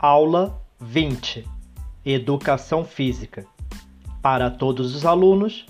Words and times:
Aula 0.00 0.62
20 0.78 1.44
Educação 2.06 2.84
Física 2.84 3.44
para 4.22 4.48
todos 4.48 4.94
os 4.94 5.04
alunos, 5.04 5.66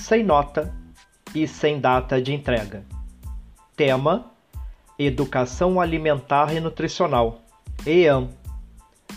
sem 0.00 0.24
nota 0.24 0.74
e 1.32 1.46
sem 1.46 1.78
data 1.78 2.20
de 2.20 2.34
entrega. 2.34 2.84
Tema: 3.76 4.32
Educação 4.98 5.80
Alimentar 5.80 6.52
e 6.52 6.58
Nutricional. 6.58 7.40
EAM. 7.86 8.30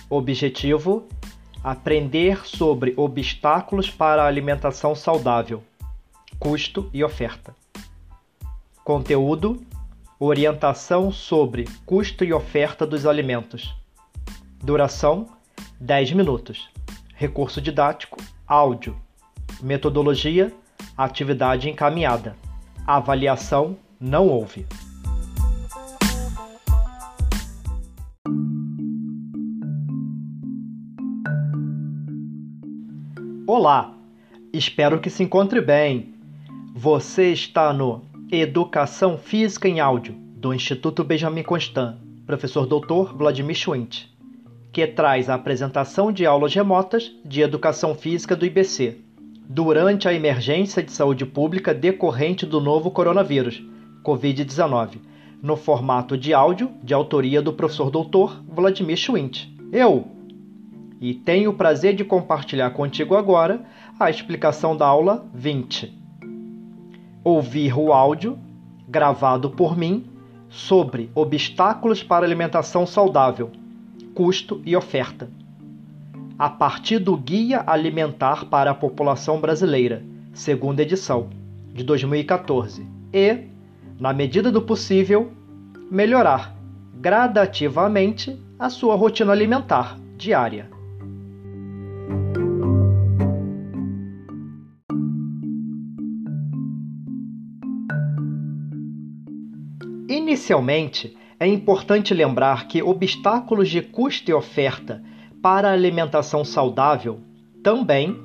Objetivo: 0.07 1.07
aprender 1.63 2.45
sobre 2.45 2.93
obstáculos 2.97 3.89
para 3.89 4.21
a 4.21 4.27
alimentação 4.27 4.93
saudável, 4.93 5.63
custo 6.37 6.87
e 6.93 7.03
oferta. 7.03 7.55
Conteúdo: 8.83 9.65
orientação 10.19 11.11
sobre 11.11 11.67
custo 11.83 12.23
e 12.23 12.31
oferta 12.31 12.85
dos 12.85 13.07
alimentos. 13.07 13.83
Duração: 14.65 15.27
10 15.79 16.13
minutos. 16.13 16.71
Recurso 17.13 17.61
didático: 17.61 18.17
áudio. 18.47 18.99
Metodologia: 19.61 20.51
atividade 20.97 21.69
encaminhada. 21.69 22.35
Avaliação: 22.87 23.77
não 23.99 24.27
houve. 24.27 24.65
Olá, 33.45 33.93
espero 34.51 34.99
que 34.99 35.11
se 35.11 35.21
encontre 35.21 35.61
bem. 35.61 36.15
Você 36.73 37.31
está 37.31 37.71
no 37.71 38.01
Educação 38.31 39.15
Física 39.15 39.67
em 39.69 39.79
Áudio 39.79 40.15
do 40.15 40.51
Instituto 40.55 41.03
Benjamin 41.03 41.43
Constant, 41.43 41.97
professor 42.25 42.65
doutor 42.65 43.15
Vladimir 43.15 43.55
Schwint, 43.55 44.14
que 44.75 44.85
traz 44.85 45.29
a 45.29 45.35
apresentação 45.35 46.11
de 46.11 46.25
aulas 46.25 46.53
remotas 46.53 47.09
de 47.23 47.39
Educação 47.39 47.95
Física 47.95 48.35
do 48.35 48.45
IBC 48.45 48.97
durante 49.47 50.05
a 50.05 50.13
emergência 50.13 50.83
de 50.83 50.91
saúde 50.91 51.25
pública 51.25 51.73
decorrente 51.73 52.45
do 52.45 52.59
novo 52.59 52.91
coronavírus, 52.91 53.63
Covid-19, 54.03 54.97
no 55.41 55.55
formato 55.55 56.17
de 56.17 56.33
áudio 56.33 56.73
de 56.83 56.93
autoria 56.93 57.41
do 57.41 57.53
professor 57.53 57.89
doutor 57.89 58.43
Vladimir 58.49 58.97
Schwint. 58.97 59.47
Eu, 59.71 60.09
e 60.99 61.13
tenho 61.13 61.51
o 61.51 61.55
prazer 61.55 61.95
de 61.95 62.03
compartilhar 62.03 62.71
contigo 62.71 63.15
agora 63.15 63.63
a 63.97 64.09
explicação 64.09 64.75
da 64.75 64.85
aula 64.85 65.25
20. 65.33 65.97
Ouvir 67.23 67.79
o 67.79 67.93
áudio 67.93 68.37
gravado 68.89 69.51
por 69.51 69.77
mim 69.77 70.03
sobre 70.49 71.09
obstáculos 71.15 72.03
para 72.03 72.25
alimentação 72.25 72.85
saudável, 72.85 73.51
custo 74.15 74.61
e 74.65 74.75
oferta. 74.75 75.29
A 76.39 76.49
partir 76.49 76.99
do 76.99 77.15
Guia 77.17 77.63
Alimentar 77.67 78.45
para 78.45 78.71
a 78.71 78.73
População 78.73 79.39
Brasileira, 79.41 80.01
segunda 80.33 80.81
edição, 80.81 81.29
de 81.73 81.83
2014, 81.83 82.87
e, 83.13 83.39
na 83.99 84.13
medida 84.13 84.49
do 84.49 84.61
possível, 84.61 85.31
melhorar 85.91 86.55
gradativamente 86.95 88.41
a 88.57 88.69
sua 88.69 88.95
rotina 88.95 89.33
alimentar 89.33 89.99
diária. 90.17 90.69
Inicialmente, 100.07 101.17
é 101.39 101.47
importante 101.47 102.13
lembrar 102.13 102.67
que 102.67 102.81
obstáculos 102.81 103.69
de 103.69 103.81
custo 103.81 104.31
e 104.31 104.33
oferta 104.33 105.03
para 105.41 105.69
a 105.69 105.73
alimentação 105.73 106.45
saudável 106.45 107.19
também 107.61 108.17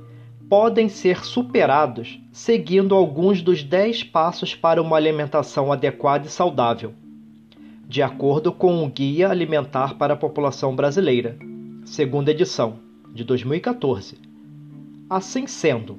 podem 0.49 0.89
ser 0.89 1.25
superados 1.25 2.21
seguindo 2.33 2.95
alguns 2.95 3.43
dos 3.43 3.63
10 3.63 4.05
passos 4.05 4.55
para 4.55 4.83
uma 4.83 4.97
alimentação 4.97 5.73
adequada 5.73 6.27
e 6.27 6.31
saudável, 6.31 6.93
de 7.87 8.03
acordo 8.03 8.53
com 8.53 8.85
o 8.85 8.89
Guia 8.89 9.29
Alimentar 9.29 9.95
para 9.95 10.15
a 10.15 10.17
População 10.17 10.75
Brasileira, 10.75 11.37
segunda 11.85 12.31
edição, 12.31 12.79
de 13.13 13.25
2014. 13.25 14.19
Assim 15.09 15.47
sendo, 15.47 15.99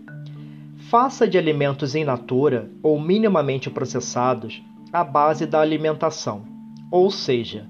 faça 0.90 1.28
de 1.28 1.38
alimentos 1.38 1.96
in 1.96 2.03
natura 2.03 2.69
ou 2.81 3.00
minimamente 3.00 3.69
processados 3.69 4.62
a 4.91 5.03
base 5.03 5.46
da 5.46 5.62
alimentação, 5.62 6.50
ou 6.91 7.09
seja, 7.09 7.66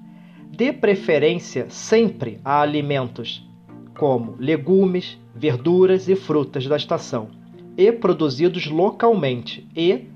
dê 0.50 0.72
preferência 0.72 1.70
sempre 1.70 2.40
a 2.44 2.60
alimentos 2.60 3.48
como 3.96 4.36
legumes, 4.38 5.18
verduras 5.34 6.08
e 6.08 6.16
frutas 6.16 6.66
da 6.66 6.76
estação 6.76 7.30
e 7.76 7.90
produzidos 7.92 8.66
localmente 8.66 9.66
e, 9.74 10.08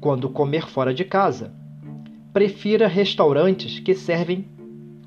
quando 0.00 0.28
comer 0.28 0.66
fora 0.66 0.92
de 0.92 1.04
casa, 1.04 1.54
prefira 2.32 2.88
restaurantes 2.88 3.78
que 3.78 3.94
servem 3.94 4.46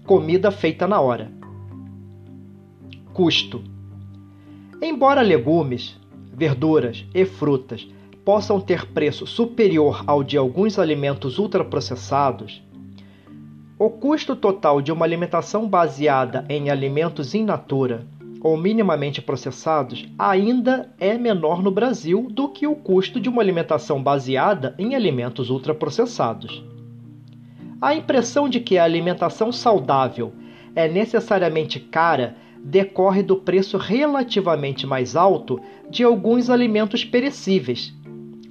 comida 0.06 0.50
feita 0.52 0.88
na 0.88 1.02
hora. 1.02 1.32
Custo: 3.14 3.64
Embora 4.82 5.22
legumes, 5.22 6.00
verduras 6.34 7.06
e 7.14 7.26
frutas 7.26 7.88
possam 8.24 8.62
ter 8.62 8.86
preço 8.88 9.28
superior 9.28 10.04
ao 10.08 10.24
de 10.24 10.38
alguns 10.38 10.80
alimentos 10.80 11.38
ultraprocessados, 11.38 12.62
o 13.80 13.90
custo 13.90 14.36
total 14.36 14.82
de 14.82 14.92
uma 14.92 15.06
alimentação 15.06 15.66
baseada 15.66 16.46
em 16.50 16.70
alimentos 16.70 17.34
in 17.34 17.46
natura 17.46 18.06
ou 18.42 18.58
minimamente 18.58 19.22
processados 19.22 20.06
ainda 20.20 20.94
é 21.00 21.18
menor 21.18 21.64
no 21.64 21.72
Brasil 21.72 22.28
do 22.30 22.50
que 22.50 22.68
o 22.68 22.76
custo 22.76 23.22
de 23.22 23.30
uma 23.30 23.42
alimentação 23.42 24.04
baseada 24.04 24.76
em 24.78 24.96
alimentos 24.96 25.50
ultraprocessados. 25.50 26.62
A 27.82 27.96
impressão 27.96 28.50
de 28.50 28.60
que 28.60 28.78
a 28.78 28.84
alimentação 28.84 29.50
saudável 29.50 30.34
é 30.76 30.90
necessariamente 30.90 31.80
cara 31.80 32.36
decorre 32.62 33.24
do 33.24 33.38
preço 33.38 33.78
relativamente 33.78 34.86
mais 34.86 35.16
alto 35.16 35.58
de 35.90 36.04
alguns 36.04 36.50
alimentos 36.50 37.06
perecíveis, 37.06 37.94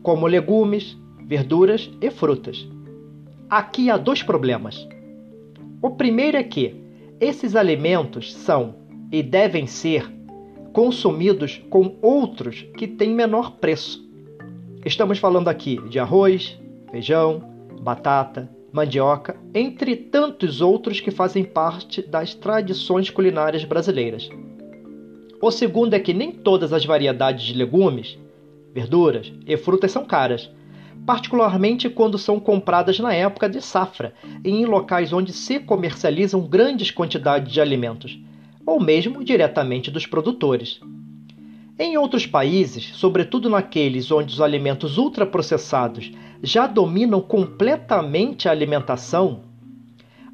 como 0.03 0.27
legumes, 0.27 0.97
verduras 1.27 1.91
e 2.01 2.11
frutas. 2.11 2.67
Aqui 3.51 3.91
há 3.91 3.99
dois 3.99 4.23
problemas. 4.23 4.89
O 5.81 5.91
primeiro 5.91 6.37
é 6.37 6.43
que 6.43 6.75
esses 7.21 7.55
alimentos 7.55 8.35
são 8.35 8.75
e 9.13 9.23
devem 9.23 9.67
ser 9.67 10.11
consumidos 10.73 11.63
com 11.71 11.97
outros 12.03 12.67
que 12.77 12.87
têm 12.87 13.11
menor 13.11 13.53
preço. 13.53 14.05
Estamos 14.85 15.19
falando 15.19 15.49
aqui 15.49 15.81
de 15.89 16.01
arroz, 16.01 16.59
feijão, 16.91 17.43
batata, 17.81 18.51
mandioca, 18.73 19.37
entre 19.55 19.95
tantos 19.95 20.61
outros 20.61 21.01
que 21.01 21.13
fazem 21.13 21.45
parte 21.45 22.03
das 22.03 22.35
tradições 22.35 23.09
culinárias 23.09 23.65
brasileiras. 23.65 24.29
O 25.41 25.51
segundo 25.53 25.95
é 25.95 26.01
que 26.01 26.13
nem 26.13 26.33
todas 26.33 26.73
as 26.73 26.85
variedades 26.85 27.45
de 27.45 27.55
legumes 27.55 28.19
verduras 28.75 29.33
e 29.47 29.57
frutas 29.57 29.93
são 29.93 30.05
caras, 30.05 30.51
particularmente 31.09 31.89
quando 31.89 32.19
são 32.19 32.39
compradas 32.39 32.99
na 32.99 33.15
época 33.15 33.49
de 33.49 33.63
safra 33.63 34.13
e 34.45 34.51
em 34.51 34.67
locais 34.67 35.11
onde 35.11 35.33
se 35.33 35.59
comercializam 35.59 36.43
grandes 36.43 36.91
quantidades 36.91 37.51
de 37.51 37.63
alimentos, 37.63 38.21
ou 38.67 38.79
mesmo 38.79 39.25
diretamente 39.25 39.91
dos 39.91 40.05
produtores. 40.05 40.79
Em 41.79 41.97
outros 41.97 42.27
países, 42.27 42.91
sobretudo 42.93 43.49
naqueles 43.49 44.11
onde 44.11 44.35
os 44.35 44.41
alimentos 44.43 44.99
ultraprocessados 44.99 46.13
já 46.43 46.67
dominam 46.67 47.23
completamente 47.23 48.47
a 48.47 48.53
alimentação, 48.53 49.45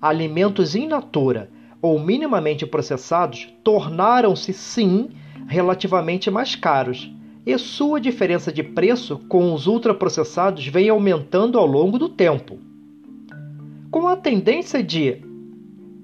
alimentos 0.03 0.75
in 0.75 0.89
natura 0.89 1.51
ou 1.81 2.01
minimamente 2.01 2.67
processados 2.67 3.47
tornaram-se 3.63 4.53
sim 4.53 5.11
relativamente 5.47 6.33
mais 6.33 6.57
caros 6.57 7.15
e 7.47 7.59
sua 7.59 8.01
diferença 8.01 8.53
de 8.53 8.63
preço 8.63 9.19
com 9.29 9.53
os 9.53 9.67
ultraprocessados 9.67 10.67
vem 10.67 10.89
aumentando 10.89 11.59
ao 11.59 11.67
longo 11.67 11.99
do 11.99 12.09
tempo. 12.09 12.59
Com 13.91 14.09
a 14.09 14.17
tendência 14.17 14.83
de 14.83 15.23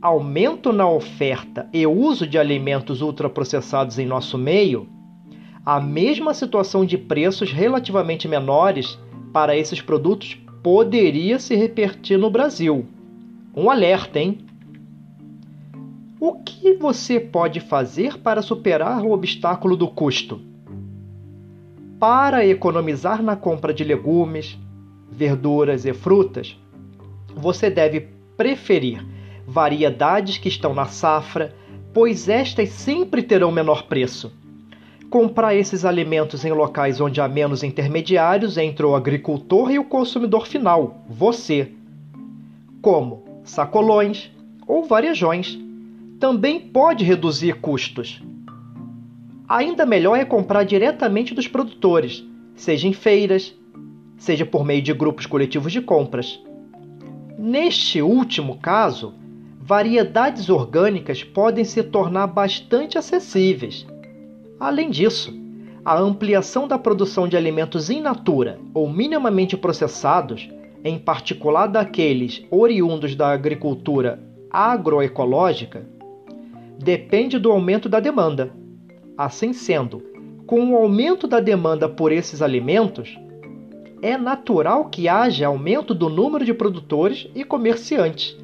aumento 0.02 0.72
na 0.72 0.88
oferta 0.88 1.68
e 1.72 1.86
uso 1.86 2.26
de 2.26 2.38
alimentos 2.38 3.02
ultraprocessados 3.02 3.98
em 3.98 4.06
nosso 4.06 4.36
meio, 4.38 4.88
a 5.64 5.80
mesma 5.80 6.32
situação 6.32 6.84
de 6.84 6.96
preços 6.96 7.52
relativamente 7.52 8.26
menores 8.26 8.98
para 9.32 9.56
esses 9.56 9.80
produtos 9.80 10.38
poderia 10.62 11.38
se 11.38 11.54
repetir 11.54 12.18
no 12.18 12.30
Brasil. 12.30 12.86
Um 13.54 13.70
alerta, 13.70 14.18
hein? 14.18 14.38
O 16.18 16.34
que 16.34 16.74
você 16.74 17.18
pode 17.18 17.60
fazer 17.60 18.18
para 18.18 18.42
superar 18.42 19.02
o 19.02 19.12
obstáculo 19.12 19.76
do 19.76 19.88
custo? 19.88 20.49
Para 22.00 22.46
economizar 22.46 23.22
na 23.22 23.36
compra 23.36 23.74
de 23.74 23.84
legumes, 23.84 24.58
verduras 25.12 25.84
e 25.84 25.92
frutas, 25.92 26.58
você 27.36 27.68
deve 27.68 28.08
preferir 28.38 29.06
variedades 29.46 30.38
que 30.38 30.48
estão 30.48 30.72
na 30.72 30.86
safra, 30.86 31.54
pois 31.92 32.26
estas 32.26 32.70
sempre 32.70 33.22
terão 33.22 33.52
menor 33.52 33.82
preço. 33.82 34.32
Comprar 35.10 35.54
esses 35.54 35.84
alimentos 35.84 36.42
em 36.44 36.52
locais 36.52 37.02
onde 37.02 37.20
há 37.20 37.28
menos 37.28 37.62
intermediários 37.62 38.56
entre 38.56 38.86
o 38.86 38.94
agricultor 38.94 39.70
e 39.70 39.78
o 39.78 39.84
consumidor 39.84 40.46
final, 40.46 41.04
você. 41.06 41.70
Como 42.80 43.24
sacolões 43.44 44.30
ou 44.66 44.84
varejões. 44.84 45.58
Também 46.18 46.60
pode 46.60 47.04
reduzir 47.04 47.60
custos. 47.60 48.22
Ainda 49.50 49.84
melhor 49.84 50.16
é 50.16 50.24
comprar 50.24 50.62
diretamente 50.62 51.34
dos 51.34 51.48
produtores, 51.48 52.24
seja 52.54 52.86
em 52.86 52.92
feiras, 52.92 53.52
seja 54.16 54.46
por 54.46 54.64
meio 54.64 54.80
de 54.80 54.92
grupos 54.94 55.26
coletivos 55.26 55.72
de 55.72 55.80
compras. 55.80 56.40
Neste 57.36 58.00
último 58.00 58.58
caso, 58.58 59.12
variedades 59.60 60.48
orgânicas 60.48 61.24
podem 61.24 61.64
se 61.64 61.82
tornar 61.82 62.28
bastante 62.28 62.96
acessíveis. 62.96 63.84
Além 64.60 64.88
disso, 64.88 65.36
a 65.84 65.98
ampliação 65.98 66.68
da 66.68 66.78
produção 66.78 67.26
de 67.26 67.36
alimentos 67.36 67.90
in 67.90 68.02
natura 68.02 68.60
ou 68.72 68.88
minimamente 68.88 69.56
processados, 69.56 70.48
em 70.84 70.96
particular 70.96 71.66
daqueles 71.66 72.46
oriundos 72.52 73.16
da 73.16 73.32
agricultura 73.32 74.22
agroecológica, 74.48 75.84
depende 76.78 77.36
do 77.36 77.50
aumento 77.50 77.88
da 77.88 77.98
demanda. 77.98 78.59
Assim 79.20 79.52
sendo, 79.52 80.02
com 80.46 80.70
o 80.70 80.76
aumento 80.76 81.26
da 81.26 81.40
demanda 81.40 81.86
por 81.86 82.10
esses 82.10 82.40
alimentos, 82.40 83.18
é 84.00 84.16
natural 84.16 84.86
que 84.86 85.10
haja 85.10 85.46
aumento 85.46 85.92
do 85.94 86.08
número 86.08 86.42
de 86.42 86.54
produtores 86.54 87.28
e 87.34 87.44
comerciantes, 87.44 88.34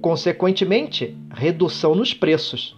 consequentemente, 0.00 1.16
redução 1.30 1.94
nos 1.94 2.14
preços. 2.14 2.76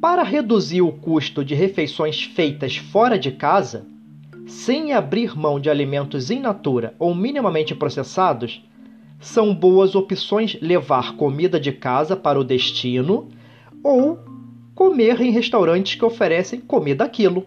Para 0.00 0.22
reduzir 0.22 0.82
o 0.82 0.92
custo 0.92 1.44
de 1.44 1.56
refeições 1.56 2.22
feitas 2.22 2.76
fora 2.76 3.18
de 3.18 3.32
casa, 3.32 3.84
sem 4.46 4.92
abrir 4.92 5.36
mão 5.36 5.58
de 5.58 5.68
alimentos 5.68 6.30
in 6.30 6.38
natura 6.38 6.94
ou 7.00 7.12
minimamente 7.12 7.74
processados, 7.74 8.64
são 9.18 9.52
boas 9.52 9.96
opções 9.96 10.56
levar 10.62 11.16
comida 11.16 11.58
de 11.58 11.72
casa 11.72 12.14
para 12.14 12.38
o 12.38 12.44
destino 12.44 13.28
ou 13.82 14.25
comer 14.76 15.18
em 15.22 15.30
restaurantes 15.30 15.94
que 15.94 16.04
oferecem 16.04 16.60
comida 16.60 17.04
a 17.04 17.08
quilo. 17.08 17.46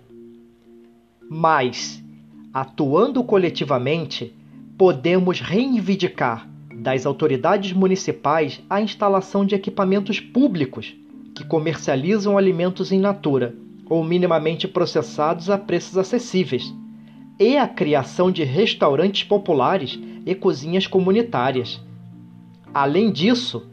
Mas, 1.29 2.03
atuando 2.51 3.23
coletivamente, 3.23 4.33
podemos 4.75 5.39
reivindicar 5.39 6.49
das 6.73 7.05
autoridades 7.05 7.71
municipais 7.71 8.59
a 8.67 8.81
instalação 8.81 9.45
de 9.45 9.53
equipamentos 9.53 10.19
públicos 10.19 10.95
que 11.35 11.45
comercializam 11.45 12.35
alimentos 12.35 12.91
in 12.91 12.99
natura 12.99 13.55
ou 13.87 14.03
minimamente 14.03 14.67
processados 14.67 15.51
a 15.51 15.57
preços 15.57 15.97
acessíveis, 15.97 16.73
e 17.39 17.57
a 17.57 17.67
criação 17.67 18.31
de 18.31 18.43
restaurantes 18.43 19.23
populares 19.23 19.99
e 20.25 20.33
cozinhas 20.33 20.87
comunitárias. 20.87 21.79
Além 22.73 23.11
disso, 23.11 23.67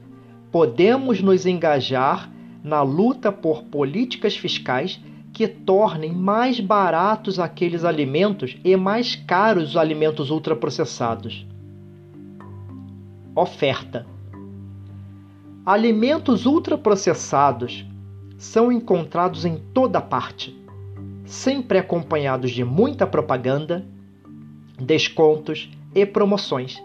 podemos 0.53 1.21
nos 1.21 1.47
engajar 1.47 2.36
na 2.67 2.83
luta 2.83 3.31
por 3.31 3.63
políticas 3.63 4.37
fiscais 4.37 5.01
que 5.33 5.47
tornem 5.47 6.13
mais 6.13 6.59
baratos 6.59 7.39
aqueles 7.39 7.85
alimentos 7.85 8.57
e 8.65 8.75
mais 8.75 9.15
caros 9.15 9.71
os 9.71 9.77
alimentos 9.77 10.31
ultraprocessados. 10.31 11.47
Oferta 13.37 14.05
Alimentos 15.65 16.45
ultraprocessados 16.45 17.87
são 18.37 18.73
encontrados 18.73 19.45
em 19.45 19.59
toda 19.73 20.01
parte, 20.01 20.61
sempre 21.25 21.79
acompanhados 21.79 22.51
de 22.51 22.65
muita 22.65 23.07
propaganda, 23.07 23.87
descontos 24.77 25.71
e 25.95 26.05
promoções, 26.05 26.83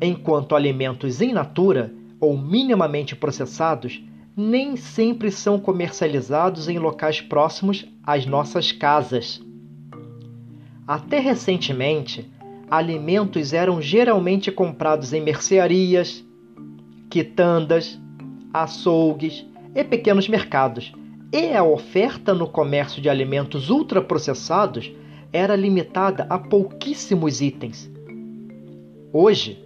enquanto 0.00 0.56
alimentos 0.56 1.20
in 1.20 1.32
natura 1.34 1.92
ou 2.18 2.34
minimamente 2.38 3.14
processados 3.14 4.02
nem 4.36 4.76
sempre 4.76 5.30
são 5.30 5.58
comercializados 5.58 6.68
em 6.68 6.78
locais 6.78 7.20
próximos 7.20 7.86
às 8.02 8.24
nossas 8.24 8.72
casas. 8.72 9.40
Até 10.86 11.18
recentemente, 11.18 12.30
alimentos 12.70 13.52
eram 13.52 13.80
geralmente 13.80 14.50
comprados 14.50 15.12
em 15.12 15.20
mercearias, 15.20 16.24
quitandas, 17.10 18.00
açougues 18.52 19.46
e 19.74 19.84
pequenos 19.84 20.28
mercados, 20.28 20.92
e 21.32 21.52
a 21.52 21.62
oferta 21.62 22.34
no 22.34 22.46
comércio 22.46 23.00
de 23.00 23.08
alimentos 23.08 23.70
ultraprocessados 23.70 24.92
era 25.32 25.56
limitada 25.56 26.26
a 26.28 26.38
pouquíssimos 26.38 27.40
itens. 27.40 27.90
Hoje, 29.12 29.62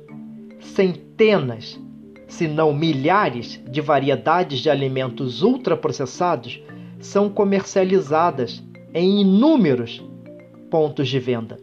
centenas, 0.60 1.80
se 2.26 2.48
não 2.48 2.74
milhares, 2.74 3.60
de 3.68 3.80
variedades 3.80 4.60
de 4.60 4.68
alimentos 4.68 5.42
ultraprocessados 5.42 6.60
são 6.98 7.28
comercializadas 7.28 8.62
em 8.92 9.20
inúmeros 9.20 10.02
pontos 10.70 11.08
de 11.08 11.18
venda, 11.18 11.58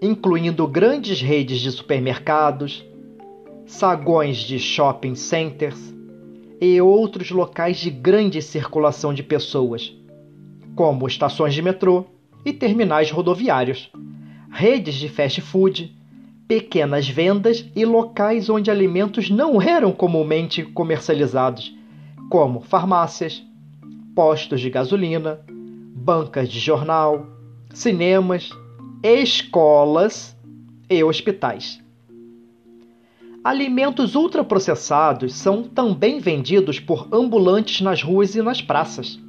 incluindo 0.00 0.66
grandes 0.66 1.20
redes 1.20 1.60
de 1.60 1.70
supermercados, 1.70 2.84
sagões 3.66 4.38
de 4.38 4.58
shopping 4.58 5.14
centers 5.14 5.94
e 6.60 6.80
outros 6.80 7.30
locais 7.30 7.76
de 7.76 7.90
grande 7.90 8.40
circulação 8.40 9.12
de 9.12 9.22
pessoas, 9.22 9.94
como 10.74 11.06
estações 11.06 11.54
de 11.54 11.60
metrô 11.60 12.06
e 12.44 12.52
terminais 12.52 13.10
rodoviários, 13.10 13.90
redes 14.50 14.94
de 14.94 15.08
fast 15.08 15.40
food, 15.40 15.97
pequenas 16.48 17.06
vendas 17.06 17.64
e 17.76 17.84
locais 17.84 18.48
onde 18.48 18.70
alimentos 18.70 19.28
não 19.28 19.60
eram 19.60 19.92
comumente 19.92 20.62
comercializados, 20.62 21.76
como 22.30 22.62
farmácias, 22.62 23.44
postos 24.14 24.62
de 24.62 24.70
gasolina, 24.70 25.38
bancas 25.94 26.48
de 26.48 26.58
jornal, 26.58 27.26
cinemas, 27.70 28.48
escolas 29.02 30.34
e 30.88 31.04
hospitais. 31.04 31.78
Alimentos 33.44 34.14
ultraprocessados 34.14 35.34
são 35.34 35.62
também 35.62 36.18
vendidos 36.18 36.80
por 36.80 37.08
ambulantes 37.12 37.82
nas 37.82 38.02
ruas 38.02 38.34
e 38.34 38.42
nas 38.42 38.62
praças. 38.62 39.20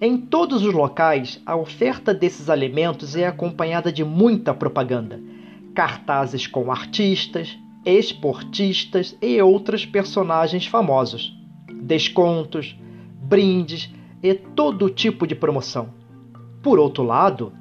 Em 0.00 0.18
todos 0.18 0.62
os 0.62 0.74
locais, 0.74 1.40
a 1.46 1.56
oferta 1.56 2.12
desses 2.12 2.50
alimentos 2.50 3.16
é 3.16 3.26
acompanhada 3.26 3.90
de 3.90 4.04
muita 4.04 4.52
propaganda, 4.52 5.18
cartazes 5.76 6.46
com 6.46 6.72
artistas, 6.72 7.54
esportistas 7.84 9.14
e 9.20 9.40
outros 9.42 9.84
personagens 9.84 10.66
famosos, 10.66 11.36
descontos, 11.82 12.74
brindes 13.20 13.92
e 14.22 14.32
todo 14.32 14.88
tipo 14.88 15.26
de 15.26 15.34
promoção. 15.34 15.90
Por 16.62 16.78
outro 16.78 17.04
lado, 17.04 17.52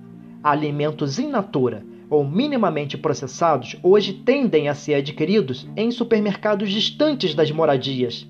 alimentos 0.41 1.19
in 1.19 1.27
natura 1.27 1.85
ou 2.09 2.23
minimamente 2.23 2.97
processados 2.97 3.75
hoje 3.83 4.13
tendem 4.13 4.69
a 4.69 4.73
ser 4.73 4.93
adquiridos 4.93 5.67
em 5.75 5.91
supermercados 5.91 6.71
distantes 6.71 7.35
das 7.35 7.51
moradias. 7.51 8.25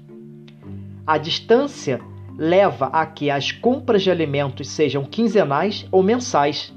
A 1.06 1.20
distância 1.20 2.02
leva 2.36 2.88
a 2.88 3.06
que 3.06 3.30
as 3.30 3.52
compras 3.52 4.02
de 4.02 4.10
alimentos 4.10 4.68
sejam 4.68 5.06
quinzenais 5.06 5.86
ou 5.92 6.02
mensais, 6.02 6.74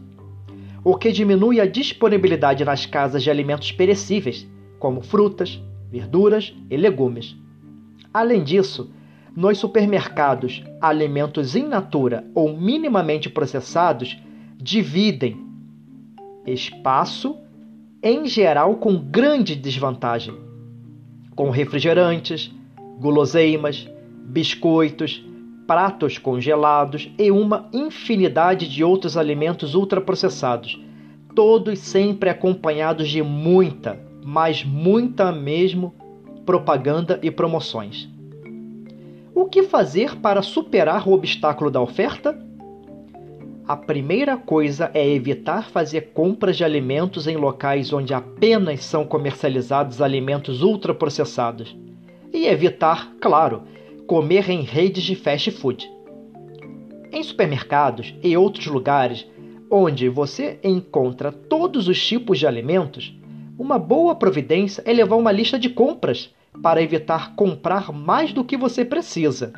o 0.84 0.96
que 0.96 1.12
diminui 1.12 1.60
a 1.60 1.66
disponibilidade 1.66 2.64
nas 2.64 2.86
casas 2.86 3.22
de 3.22 3.30
alimentos 3.30 3.72
perecíveis, 3.72 4.46
como 4.78 5.00
frutas, 5.00 5.60
verduras 5.90 6.54
e 6.70 6.76
legumes. 6.76 7.36
Além 8.12 8.42
disso, 8.42 8.90
nos 9.34 9.58
supermercados, 9.58 10.64
alimentos 10.80 11.54
in 11.54 11.68
natura 11.68 12.24
ou 12.34 12.56
minimamente 12.56 13.28
processados 13.28 14.16
dividem 14.56 15.46
espaço, 16.46 17.36
em 18.02 18.26
geral 18.26 18.76
com 18.76 18.96
grande 18.96 19.54
desvantagem, 19.54 20.34
com 21.34 21.50
refrigerantes, 21.50 22.52
guloseimas, 22.98 23.88
biscoitos, 24.24 25.24
pratos 25.68 26.16
congelados 26.16 27.12
e 27.18 27.30
uma 27.30 27.68
infinidade 27.74 28.66
de 28.66 28.82
outros 28.82 29.18
alimentos 29.18 29.74
ultraprocessados, 29.74 30.82
todos 31.34 31.78
sempre 31.78 32.30
acompanhados 32.30 33.08
de 33.08 33.22
muita, 33.22 34.00
mas 34.24 34.64
muita 34.64 35.30
mesmo, 35.30 35.94
propaganda 36.46 37.20
e 37.22 37.30
promoções. 37.30 38.08
O 39.34 39.44
que 39.44 39.62
fazer 39.62 40.16
para 40.16 40.40
superar 40.40 41.06
o 41.06 41.12
obstáculo 41.12 41.70
da 41.70 41.80
oferta? 41.80 42.48
a 43.68 43.76
primeira 43.76 44.34
coisa 44.34 44.90
é 44.94 45.06
evitar 45.06 45.68
fazer 45.68 46.12
compras 46.14 46.56
de 46.56 46.64
alimentos 46.64 47.26
em 47.26 47.36
locais 47.36 47.92
onde 47.92 48.14
apenas 48.14 48.82
são 48.82 49.04
comercializados 49.04 50.00
alimentos 50.00 50.62
ultraprocessados. 50.62 51.76
E 52.32 52.46
evitar, 52.46 53.12
claro, 53.20 53.64
comer 54.08 54.48
em 54.48 54.62
redes 54.62 55.04
de 55.04 55.14
fast 55.14 55.50
food. 55.50 55.86
Em 57.12 57.22
supermercados 57.22 58.14
e 58.22 58.34
outros 58.38 58.66
lugares 58.66 59.26
onde 59.70 60.08
você 60.08 60.58
encontra 60.64 61.30
todos 61.30 61.88
os 61.88 62.02
tipos 62.02 62.38
de 62.38 62.46
alimentos, 62.46 63.14
uma 63.58 63.78
boa 63.78 64.14
providência 64.14 64.82
é 64.86 64.94
levar 64.94 65.16
uma 65.16 65.30
lista 65.30 65.58
de 65.58 65.68
compras 65.68 66.34
para 66.62 66.82
evitar 66.82 67.34
comprar 67.34 67.92
mais 67.92 68.32
do 68.32 68.42
que 68.42 68.56
você 68.56 68.82
precisa, 68.82 69.52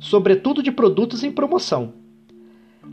sobretudo 0.00 0.60
de 0.60 0.72
produtos 0.72 1.22
em 1.22 1.30
promoção. 1.30 1.92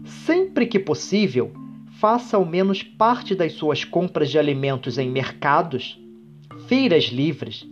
Sempre 0.05 0.67
que 0.67 0.77
possível, 0.77 1.51
faça 1.99 2.37
ao 2.37 2.45
menos 2.45 2.83
parte 2.83 3.33
das 3.33 3.53
suas 3.53 3.83
compras 3.83 4.29
de 4.29 4.37
alimentos 4.37 4.99
em 4.99 5.09
mercados, 5.09 5.99
feiras 6.67 7.05
livres, 7.05 7.67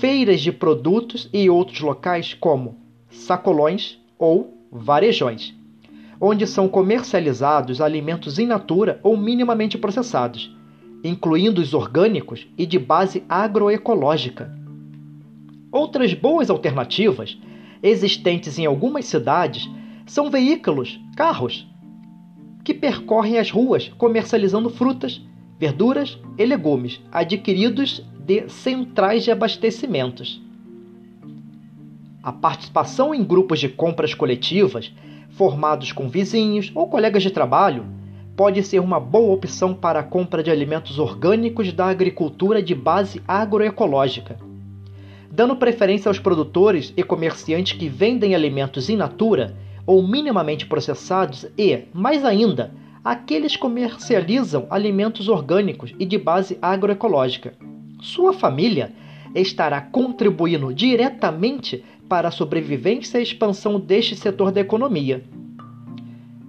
feiras 0.00 0.40
de 0.40 0.50
produtos 0.50 1.28
e 1.30 1.50
outros 1.50 1.78
locais 1.80 2.32
como 2.32 2.78
sacolões 3.10 3.98
ou 4.18 4.56
varejões, 4.72 5.54
onde 6.18 6.46
são 6.46 6.66
comercializados 6.68 7.82
alimentos 7.82 8.38
in 8.38 8.46
natura 8.46 8.98
ou 9.02 9.14
minimamente 9.14 9.76
processados, 9.76 10.56
incluindo 11.04 11.60
os 11.60 11.74
orgânicos 11.74 12.48
e 12.56 12.64
de 12.64 12.78
base 12.78 13.22
agroecológica. 13.28 14.50
Outras 15.70 16.14
boas 16.14 16.48
alternativas 16.48 17.38
existentes 17.82 18.58
em 18.58 18.64
algumas 18.64 19.04
cidades 19.04 19.68
são 20.06 20.30
veículos, 20.30 20.98
carros, 21.14 21.68
que 22.64 22.72
percorrem 22.72 23.36
as 23.36 23.50
ruas 23.50 23.90
comercializando 23.98 24.70
frutas, 24.70 25.20
verduras 25.60 26.18
e 26.38 26.44
legumes 26.44 27.00
adquiridos 27.12 28.02
de 28.18 28.48
centrais 28.48 29.22
de 29.22 29.30
abastecimentos. 29.30 30.42
A 32.22 32.32
participação 32.32 33.14
em 33.14 33.22
grupos 33.22 33.60
de 33.60 33.68
compras 33.68 34.14
coletivas, 34.14 34.92
formados 35.30 35.92
com 35.92 36.08
vizinhos 36.08 36.72
ou 36.74 36.88
colegas 36.88 37.22
de 37.22 37.30
trabalho, 37.30 37.84
pode 38.34 38.62
ser 38.62 38.80
uma 38.80 38.98
boa 38.98 39.34
opção 39.34 39.74
para 39.74 40.00
a 40.00 40.02
compra 40.02 40.42
de 40.42 40.50
alimentos 40.50 40.98
orgânicos 40.98 41.72
da 41.72 41.86
agricultura 41.86 42.62
de 42.62 42.74
base 42.74 43.22
agroecológica 43.28 44.50
dando 45.30 45.54
preferência 45.54 46.08
aos 46.08 46.18
produtores 46.18 46.92
e 46.96 47.02
comerciantes 47.02 47.78
que 47.78 47.88
vendem 47.88 48.34
alimentos 48.34 48.90
in 48.90 48.96
natura 48.96 49.56
ou 49.86 50.06
minimamente 50.06 50.66
processados 50.66 51.46
e, 51.56 51.84
mais 51.94 52.24
ainda, 52.24 52.74
aqueles 53.04 53.54
que 53.54 53.62
comercializam 53.62 54.66
alimentos 54.70 55.28
orgânicos 55.28 55.94
e 55.98 56.04
de 56.04 56.18
base 56.18 56.58
agroecológica. 56.60 57.54
Sua 58.00 58.32
família 58.32 58.92
estará 59.34 59.80
contribuindo 59.80 60.72
diretamente 60.74 61.84
para 62.08 62.28
a 62.28 62.32
sobrevivência 62.32 63.18
e 63.18 63.22
expansão 63.22 63.78
deste 63.78 64.16
setor 64.16 64.50
da 64.50 64.60
economia. 64.60 65.24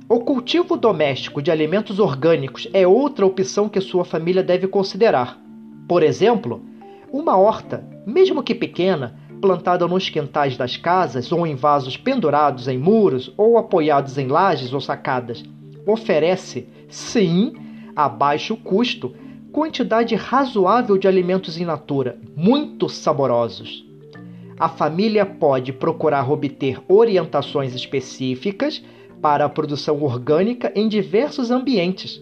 O 0.10 0.20
cultivo 0.20 0.76
doméstico 0.76 1.42
de 1.42 1.52
alimentos 1.52 2.00
orgânicos 2.00 2.68
é 2.74 2.86
outra 2.86 3.26
opção 3.26 3.70
que 3.70 3.80
sua 3.80 4.04
família 4.04 4.44
deve 4.44 4.68
considerar. 4.68 5.40
Por 5.88 6.04
exemplo, 6.04 6.62
uma 7.14 7.38
horta, 7.38 7.86
mesmo 8.06 8.44
que 8.44 8.54
pequena, 8.54 9.16
plantada 9.40 9.88
nos 9.88 10.10
quintais 10.10 10.58
das 10.58 10.76
casas 10.76 11.32
ou 11.32 11.48
em 11.48 11.56
vasos 11.56 11.96
pendurados 11.96 12.68
em 12.68 12.78
muros 12.78 13.34
ou 13.38 13.58
apoiados 13.58 14.18
em 14.18 14.28
lajes 14.28 14.74
ou 14.74 14.82
sacadas, 14.82 15.44
oferece, 15.86 16.68
sim, 16.90 17.54
a 17.96 18.08
baixo 18.08 18.56
custo, 18.56 19.14
quantidade 19.52 20.16
razoável 20.16 20.98
de 20.98 21.08
alimentos 21.08 21.58
in 21.58 21.66
natura, 21.66 22.18
muito 22.36 22.88
saborosos. 22.88 23.86
A 24.58 24.70
família 24.70 25.26
pode 25.26 25.74
procurar 25.74 26.30
obter 26.32 26.80
orientações 26.88 27.74
específicas 27.74 28.84
para 29.22 29.46
a 29.46 29.50
produção 29.50 30.02
orgânica 30.04 30.72
em 30.76 30.88
diversos 30.88 31.52
ambientes 31.52 32.22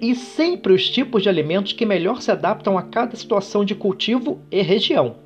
e 0.00 0.14
sempre 0.14 0.72
os 0.72 0.90
tipos 0.90 1.22
de 1.22 1.28
alimentos 1.28 1.72
que 1.72 1.86
melhor 1.86 2.20
se 2.20 2.30
adaptam 2.30 2.76
a 2.76 2.82
cada 2.82 3.16
situação 3.16 3.64
de 3.64 3.74
cultivo 3.74 4.38
e 4.50 4.60
região. 4.62 5.16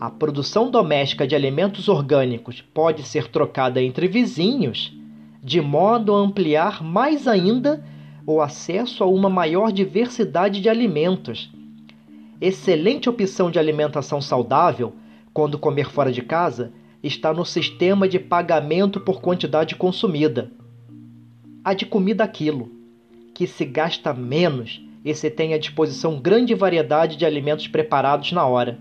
A 0.00 0.10
produção 0.10 0.70
doméstica 0.70 1.26
de 1.26 1.34
alimentos 1.34 1.88
orgânicos 1.88 2.60
pode 2.60 3.02
ser 3.02 3.28
trocada 3.28 3.80
entre 3.82 4.08
vizinhos, 4.08 4.92
de 5.42 5.60
modo 5.60 6.14
a 6.14 6.18
ampliar 6.18 6.84
mais 6.84 7.26
ainda 7.26 7.84
o 8.24 8.40
acesso 8.40 9.02
a 9.02 9.06
uma 9.08 9.28
maior 9.28 9.72
diversidade 9.72 10.60
de 10.60 10.68
alimentos. 10.68 11.50
Excelente 12.40 13.10
opção 13.10 13.50
de 13.50 13.58
alimentação 13.58 14.20
saudável, 14.20 14.92
quando 15.34 15.58
comer 15.58 15.90
fora 15.90 16.12
de 16.12 16.22
casa, 16.22 16.72
está 17.02 17.32
no 17.32 17.44
sistema 17.44 18.08
de 18.08 18.20
pagamento 18.20 19.00
por 19.00 19.20
quantidade 19.20 19.74
consumida. 19.74 20.52
A 21.64 21.74
de 21.74 21.86
comida 21.86 22.22
aquilo 22.22 22.70
que 23.34 23.46
se 23.46 23.64
gasta 23.64 24.14
menos 24.14 24.80
e 25.04 25.12
se 25.12 25.28
tem 25.28 25.54
à 25.54 25.58
disposição 25.58 26.20
grande 26.20 26.54
variedade 26.54 27.16
de 27.16 27.26
alimentos 27.26 27.66
preparados 27.66 28.30
na 28.30 28.46
hora. 28.46 28.78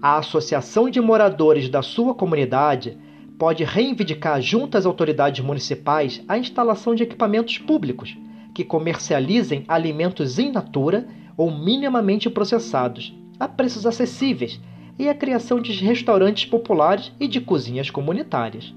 A 0.00 0.18
associação 0.18 0.90
de 0.90 1.00
moradores 1.00 1.68
da 1.68 1.82
sua 1.82 2.12
comunidade 2.12 2.98
pode 3.38 3.64
reivindicar 3.64 4.40
junto 4.40 4.76
às 4.76 4.86
autoridades 4.86 5.44
municipais 5.44 6.22
a 6.28 6.38
instalação 6.38 6.94
de 6.94 7.02
equipamentos 7.02 7.58
públicos 7.58 8.16
que 8.54 8.64
comercializem 8.64 9.64
alimentos 9.66 10.38
in 10.38 10.52
natura 10.52 11.06
ou 11.36 11.50
minimamente 11.50 12.28
processados, 12.28 13.14
a 13.40 13.48
preços 13.48 13.86
acessíveis, 13.86 14.60
e 14.98 15.08
a 15.08 15.14
criação 15.14 15.60
de 15.60 15.72
restaurantes 15.72 16.44
populares 16.44 17.10
e 17.18 17.26
de 17.26 17.40
cozinhas 17.40 17.90
comunitárias 17.90 18.74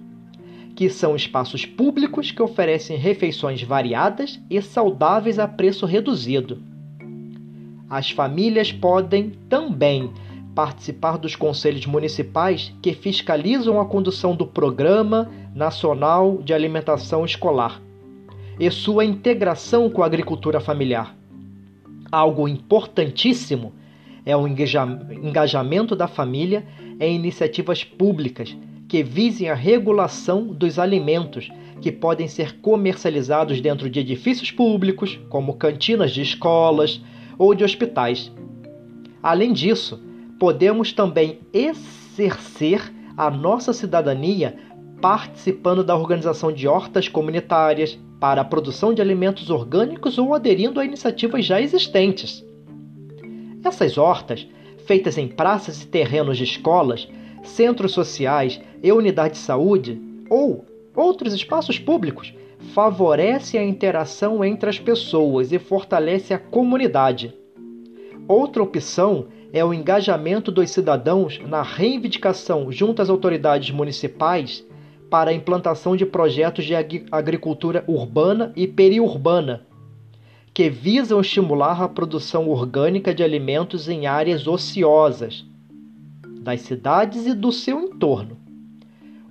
que 0.75 0.89
são 0.89 1.15
espaços 1.15 1.65
públicos 1.65 2.31
que 2.31 2.41
oferecem 2.41 2.97
refeições 2.97 3.63
variadas 3.63 4.39
e 4.49 4.61
saudáveis 4.61 5.39
a 5.39 5.47
preço 5.47 5.85
reduzido. 5.85 6.61
As 7.89 8.11
famílias 8.11 8.71
podem 8.73 9.31
também 9.47 10.11
participar 10.55 11.17
dos 11.17 11.35
conselhos 11.35 11.85
municipais 11.85 12.73
que 12.81 12.93
fiscalizam 12.93 13.79
a 13.79 13.85
condução 13.85 14.33
do 14.33 14.47
Programa 14.47 15.29
Nacional 15.53 16.37
de 16.41 16.53
Alimentação 16.53 17.25
Escolar 17.25 17.81
e 18.57 18.71
sua 18.71 19.03
integração 19.03 19.89
com 19.89 20.01
a 20.01 20.05
agricultura 20.05 20.61
familiar. 20.61 21.13
Algo 22.09 22.47
importantíssimo 22.47 23.73
é 24.25 24.35
o 24.35 24.47
engajamento 24.47 25.95
da 25.95 26.07
família 26.07 26.65
em 26.99 27.15
iniciativas 27.15 27.83
públicas 27.83 28.55
que 28.87 29.03
visem 29.03 29.49
a 29.49 29.55
regulação 29.55 30.47
dos 30.47 30.79
alimentos 30.79 31.51
que 31.81 31.91
podem 31.91 32.27
ser 32.27 32.59
comercializados 32.61 33.59
dentro 33.59 33.89
de 33.89 33.99
edifícios 33.99 34.51
públicos, 34.51 35.19
como 35.29 35.55
cantinas 35.55 36.11
de 36.11 36.21
escolas 36.21 37.01
ou 37.37 37.53
de 37.53 37.63
hospitais. 37.63 38.31
Além 39.21 39.51
disso, 39.51 40.01
podemos 40.45 40.93
também 40.93 41.39
exercer 41.51 42.93
a 43.17 43.31
nossa 43.31 43.73
cidadania 43.73 44.55
participando 45.01 45.83
da 45.83 45.95
organização 45.97 46.51
de 46.51 46.67
hortas 46.67 47.07
comunitárias 47.07 47.97
para 48.19 48.41
a 48.41 48.45
produção 48.45 48.93
de 48.93 49.01
alimentos 49.01 49.49
orgânicos 49.49 50.19
ou 50.19 50.35
aderindo 50.35 50.79
a 50.79 50.85
iniciativas 50.85 51.43
já 51.43 51.59
existentes. 51.59 52.45
Essas 53.63 53.97
hortas, 53.97 54.47
feitas 54.85 55.17
em 55.17 55.27
praças 55.27 55.81
e 55.81 55.87
terrenos 55.87 56.37
de 56.37 56.43
escolas, 56.43 57.07
centros 57.43 57.91
sociais 57.91 58.61
e 58.83 58.91
unidade 58.91 59.33
de 59.33 59.39
saúde 59.39 59.99
ou 60.29 60.63
outros 60.95 61.33
espaços 61.33 61.79
públicos 61.79 62.35
favorece 62.71 63.57
a 63.57 63.65
interação 63.65 64.45
entre 64.45 64.69
as 64.69 64.77
pessoas 64.77 65.51
e 65.51 65.57
fortalece 65.57 66.35
a 66.35 66.37
comunidade. 66.37 67.33
Outra 68.27 68.61
opção 68.61 69.25
é 69.55 69.63
o 69.63 69.73
engajamento 69.73 70.51
dos 70.51 70.69
cidadãos 70.69 71.39
na 71.47 71.61
reivindicação 71.61 72.69
junto 72.73 73.01
às 73.01 73.09
autoridades 73.09 73.71
municipais 73.71 74.65
para 75.09 75.31
a 75.31 75.33
implantação 75.33 75.95
de 75.95 76.05
projetos 76.05 76.65
de 76.65 76.75
agricultura 77.09 77.81
urbana 77.87 78.51
e 78.53 78.67
periurbana, 78.67 79.65
que 80.53 80.69
visam 80.69 81.21
estimular 81.21 81.81
a 81.81 81.87
produção 81.87 82.49
orgânica 82.49 83.15
de 83.15 83.23
alimentos 83.23 83.87
em 83.87 84.05
áreas 84.05 84.45
ociosas 84.45 85.45
das 86.41 86.59
cidades 86.59 87.25
e 87.25 87.33
do 87.33 87.49
seu 87.49 87.79
entorno. 87.79 88.37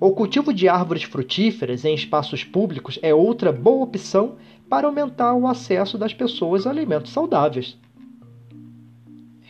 O 0.01 0.13
cultivo 0.13 0.55
de 0.55 0.71
árvores 0.71 1.03
frutíferas 1.03 1.85
em 1.85 1.95
espaços 1.95 2.43
públicos 2.43 2.99
é 3.03 3.13
outra 3.13 3.53
boa 3.53 3.85
opção 3.85 4.37
para 4.71 4.87
aumentar 4.87 5.35
o 5.35 5.47
acesso 5.47 5.99
das 5.99 6.15
pessoas 6.15 6.67
a 6.67 6.71
alimentos 6.71 7.13
saudáveis. 7.13 7.77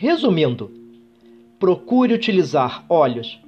Resumindo, 0.04 0.70
procure 1.58 2.12
utilizar 2.12 2.84
óleos, 2.90 3.40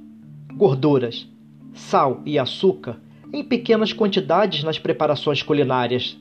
gorduras, 0.55 1.29
sal 1.75 2.23
e 2.25 2.39
açúcar 2.39 2.99
em 3.31 3.45
pequenas 3.45 3.93
quantidades 3.93 4.65
nas 4.65 4.79
preparações 4.79 5.43
culinárias. 5.43 6.19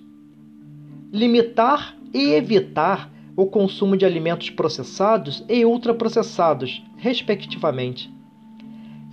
Limitar 1.09 1.95
e 2.13 2.33
evitar 2.33 3.09
o 3.33 3.45
consumo 3.45 3.95
de 3.95 4.05
alimentos 4.05 4.49
processados 4.49 5.41
e 5.47 5.63
ultraprocessados, 5.63 6.83
respectivamente. 6.97 8.11